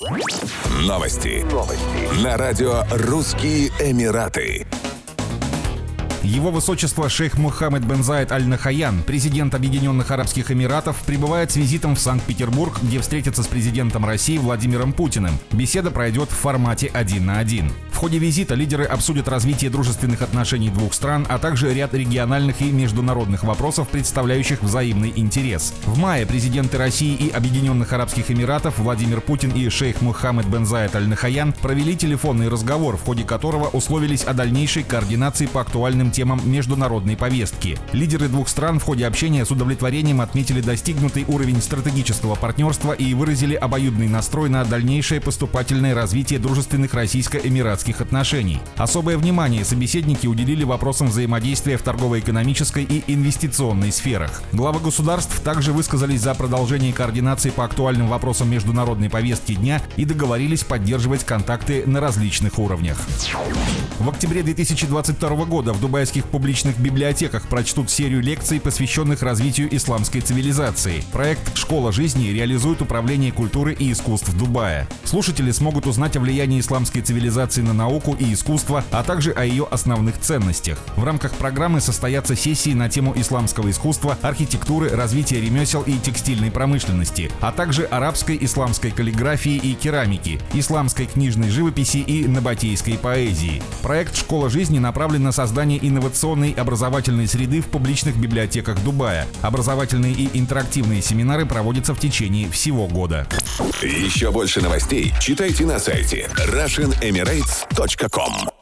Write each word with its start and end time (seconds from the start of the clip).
Новости. 0.00 1.44
Новости. 1.52 2.24
На 2.24 2.38
радио 2.38 2.84
«Русские 2.90 3.68
Эмираты». 3.80 4.66
Его 6.22 6.50
высочество 6.50 7.10
шейх 7.10 7.36
Мухаммед 7.36 7.84
бен 7.84 8.02
Заид 8.02 8.32
Аль-Нахаян, 8.32 9.02
президент 9.02 9.54
Объединенных 9.54 10.10
Арабских 10.10 10.50
Эмиратов, 10.50 11.02
прибывает 11.04 11.50
с 11.50 11.56
визитом 11.56 11.96
в 11.96 12.00
Санкт-Петербург, 12.00 12.78
где 12.82 12.98
встретится 12.98 13.42
с 13.42 13.46
президентом 13.46 14.06
России 14.06 14.38
Владимиром 14.38 14.94
Путиным. 14.94 15.38
Беседа 15.52 15.90
пройдет 15.90 16.30
в 16.30 16.34
формате 16.34 16.90
один 16.94 17.26
на 17.26 17.38
один. 17.38 17.70
Ходе 18.00 18.16
визита 18.16 18.54
лидеры 18.54 18.84
обсудят 18.84 19.28
развитие 19.28 19.70
дружественных 19.70 20.22
отношений 20.22 20.70
двух 20.70 20.94
стран, 20.94 21.26
а 21.28 21.38
также 21.38 21.74
ряд 21.74 21.92
региональных 21.92 22.62
и 22.62 22.70
международных 22.72 23.44
вопросов, 23.44 23.88
представляющих 23.88 24.62
взаимный 24.62 25.12
интерес. 25.14 25.74
В 25.84 25.98
мае 25.98 26.24
президенты 26.24 26.78
России 26.78 27.14
и 27.14 27.28
Объединенных 27.28 27.92
Арабских 27.92 28.30
Эмиратов 28.30 28.78
Владимир 28.78 29.20
Путин 29.20 29.50
и 29.50 29.68
шейх 29.68 30.00
Мухаммед 30.00 30.46
бен 30.46 30.66
Аль-Нахаян 30.72 31.52
провели 31.52 31.94
телефонный 31.94 32.48
разговор, 32.48 32.96
в 32.96 33.04
ходе 33.04 33.24
которого 33.24 33.68
условились 33.68 34.24
о 34.24 34.32
дальнейшей 34.32 34.82
координации 34.82 35.44
по 35.44 35.60
актуальным 35.60 36.10
темам 36.10 36.40
международной 36.42 37.18
повестки. 37.18 37.78
Лидеры 37.92 38.28
двух 38.28 38.48
стран 38.48 38.80
в 38.80 38.84
ходе 38.84 39.06
общения 39.06 39.44
с 39.44 39.50
удовлетворением 39.50 40.22
отметили 40.22 40.62
достигнутый 40.62 41.26
уровень 41.28 41.60
стратегического 41.60 42.34
партнерства 42.34 42.94
и 42.94 43.12
выразили 43.12 43.56
обоюдный 43.56 44.08
настрой 44.08 44.48
на 44.48 44.64
дальнейшее 44.64 45.20
поступательное 45.20 45.94
развитие 45.94 46.38
дружественных 46.38 46.94
российско-эмиратских 46.94 47.89
отношений. 47.98 48.60
Особое 48.76 49.18
внимание 49.18 49.64
собеседники 49.64 50.26
уделили 50.26 50.64
вопросам 50.64 51.08
взаимодействия 51.08 51.76
в 51.76 51.82
торгово-экономической 51.82 52.84
и 52.84 53.02
инвестиционной 53.06 53.90
сферах. 53.90 54.42
Главы 54.52 54.80
государств 54.80 55.40
также 55.40 55.72
высказались 55.72 56.20
за 56.20 56.34
продолжение 56.34 56.92
координации 56.92 57.50
по 57.50 57.64
актуальным 57.64 58.08
вопросам 58.08 58.50
международной 58.50 59.10
повестки 59.10 59.54
дня 59.54 59.82
и 59.96 60.04
договорились 60.04 60.62
поддерживать 60.62 61.24
контакты 61.24 61.84
на 61.86 62.00
различных 62.00 62.58
уровнях. 62.58 62.98
В 63.98 64.08
октябре 64.08 64.42
2022 64.42 65.44
года 65.44 65.72
в 65.72 65.80
дубайских 65.80 66.24
публичных 66.26 66.78
библиотеках 66.78 67.48
прочтут 67.48 67.90
серию 67.90 68.20
лекций, 68.22 68.60
посвященных 68.60 69.22
развитию 69.22 69.74
исламской 69.74 70.20
цивилизации. 70.20 71.02
Проект 71.12 71.56
«Школа 71.56 71.92
жизни» 71.92 72.28
реализует 72.28 72.82
Управление 72.82 73.30
культуры 73.30 73.74
и 73.74 73.92
искусств 73.92 74.34
Дубая. 74.36 74.88
Слушатели 75.04 75.50
смогут 75.50 75.86
узнать 75.86 76.16
о 76.16 76.20
влиянии 76.20 76.60
исламской 76.60 77.02
цивилизации 77.02 77.62
на 77.62 77.72
науку 77.80 78.14
и 78.18 78.34
искусство, 78.34 78.84
а 78.90 79.02
также 79.02 79.32
о 79.32 79.42
ее 79.42 79.66
основных 79.70 80.20
ценностях. 80.20 80.78
В 80.96 81.04
рамках 81.04 81.32
программы 81.32 81.80
состоятся 81.80 82.36
сессии 82.36 82.74
на 82.74 82.90
тему 82.90 83.14
исламского 83.16 83.70
искусства, 83.70 84.18
архитектуры, 84.20 84.90
развития 84.90 85.40
ремесел 85.40 85.80
и 85.82 85.96
текстильной 85.98 86.50
промышленности, 86.50 87.32
а 87.40 87.52
также 87.52 87.84
арабской 87.84 88.36
исламской 88.38 88.90
каллиграфии 88.90 89.56
и 89.56 89.72
керамики, 89.74 90.40
исламской 90.52 91.06
книжной 91.06 91.48
живописи 91.48 91.96
и 91.96 92.28
набатейской 92.28 92.98
поэзии. 92.98 93.62
Проект 93.82 94.14
«Школа 94.14 94.50
жизни» 94.50 94.78
направлен 94.78 95.22
на 95.22 95.32
создание 95.32 95.78
инновационной 95.80 96.52
образовательной 96.52 97.28
среды 97.28 97.62
в 97.62 97.66
публичных 97.66 98.16
библиотеках 98.16 98.82
Дубая. 98.84 99.26
Образовательные 99.40 100.12
и 100.12 100.28
интерактивные 100.38 101.00
семинары 101.00 101.46
проводятся 101.46 101.94
в 101.94 101.98
течение 101.98 102.50
всего 102.50 102.86
года. 102.86 103.26
Еще 103.80 104.30
больше 104.30 104.60
новостей 104.60 105.14
читайте 105.20 105.64
на 105.64 105.78
сайте 105.78 106.28
RussianEmirates.com 106.36 107.69
Podster.com 107.74 108.59